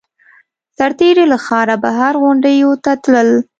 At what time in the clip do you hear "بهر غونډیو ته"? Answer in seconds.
1.83-2.91